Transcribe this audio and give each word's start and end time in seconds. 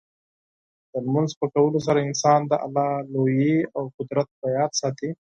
د 0.91 0.93
لمونځ 1.05 1.31
په 1.39 1.45
کولو 1.53 1.79
سره 1.87 2.05
انسان 2.07 2.39
د 2.47 2.53
الله 2.65 2.89
لویي 3.13 3.57
او 3.77 3.83
قدرت 3.97 4.27
په 4.39 4.45
یاد 4.57 4.71
ساتي. 4.81 5.09